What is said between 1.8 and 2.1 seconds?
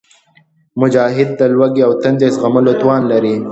او